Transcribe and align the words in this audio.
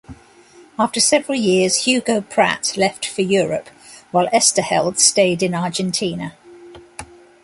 After 0.79 0.99
several 0.99 1.37
years, 1.37 1.83
Hugo 1.85 2.21
Pratt 2.21 2.73
left 2.75 3.05
for 3.05 3.21
Europe, 3.21 3.69
while 4.09 4.25
Oesterheld 4.33 4.97
stayed 4.97 5.43
in 5.43 5.53
Argentina. 5.53 6.33